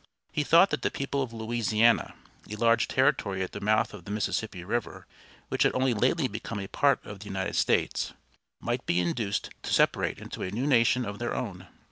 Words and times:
He 0.31 0.43
thought 0.43 0.71
that 0.71 0.81
the 0.81 0.89
people 0.89 1.21
of 1.21 1.31
Louisiana, 1.31 2.15
a 2.49 2.55
large 2.55 2.87
territory 2.87 3.43
at 3.43 3.51
the 3.51 3.59
mouth 3.61 3.93
of 3.93 4.03
the 4.03 4.09
Mississippi 4.09 4.63
River, 4.63 5.05
which 5.49 5.61
had 5.61 5.75
only 5.75 5.93
lately 5.93 6.27
become 6.27 6.59
a 6.59 6.65
part 6.67 7.05
of 7.05 7.19
the 7.19 7.25
United 7.27 7.55
States, 7.55 8.11
might 8.59 8.83
be 8.87 8.99
induced 8.99 9.51
to 9.61 9.71
separate 9.71 10.17
into 10.17 10.41
a 10.41 10.49
new 10.49 10.65
nation 10.65 11.05
of 11.05 11.19
their 11.19 11.35
own. 11.35 11.67